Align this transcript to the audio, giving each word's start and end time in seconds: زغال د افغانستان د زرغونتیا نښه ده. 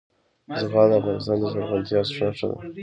زغال 0.61 0.89
د 0.91 0.93
افغانستان 0.99 1.37
د 1.41 1.43
زرغونتیا 1.53 1.99
نښه 2.15 2.45
ده. 2.49 2.57